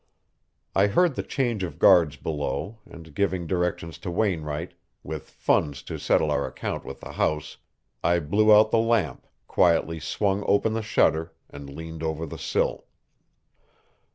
[0.73, 5.99] I heard the change of guards below, and, giving directions to Wainwright, with funds to
[5.99, 7.57] settle our account with the house,
[8.03, 12.87] I blew out the lamp, quietly swung open the shutter and leaned over the sill.